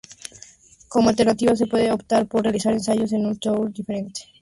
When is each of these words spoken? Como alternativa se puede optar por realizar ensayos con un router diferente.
Como 0.87 1.09
alternativa 1.09 1.55
se 1.55 1.67
puede 1.67 1.91
optar 1.91 2.25
por 2.25 2.41
realizar 2.41 2.73
ensayos 2.73 3.11
con 3.11 3.19
un 3.23 3.33
router 3.39 3.71
diferente. 3.71 4.21